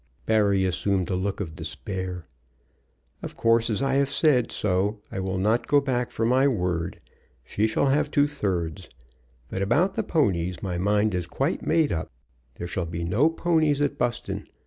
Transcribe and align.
Barry 0.25 0.65
assumed 0.65 1.11
a 1.11 1.15
look 1.15 1.39
of 1.39 1.55
despair. 1.55 2.25
"Of 3.21 3.37
course, 3.37 3.69
as 3.69 3.83
I 3.83 3.93
have 4.01 4.09
said 4.09 4.51
so, 4.51 4.99
I 5.11 5.19
will 5.19 5.37
not 5.37 5.67
go 5.67 5.79
back 5.79 6.09
from 6.09 6.29
my 6.29 6.47
word. 6.47 6.99
She 7.43 7.67
shall 7.67 7.85
have 7.85 8.09
two 8.09 8.27
thirds. 8.27 8.89
But 9.49 9.61
about 9.61 9.93
the 9.93 10.01
ponies 10.01 10.63
my 10.63 10.79
mind 10.79 11.13
is 11.13 11.27
quite 11.27 11.61
made 11.67 11.93
up. 11.93 12.11
There 12.55 12.65
shall 12.65 12.87
be 12.87 13.03
no 13.03 13.29
ponies 13.29 13.79
at 13.79 13.99
Buston. 13.99 14.47